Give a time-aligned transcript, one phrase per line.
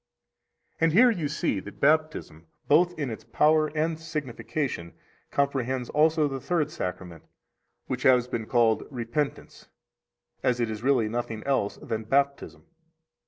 [0.79, 4.93] 74 And here you see that Baptism, both in its power and signification,
[5.29, 7.23] comprehends also the third Sacrament,
[7.85, 9.67] which has been called repentance,
[10.41, 12.65] 75 as it is really nothing else than Baptism.